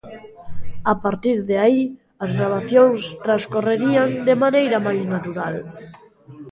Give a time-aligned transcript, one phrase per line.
[0.93, 1.81] A partir de aí
[2.23, 5.55] as gravacións transcorrerían de maneira máis natural.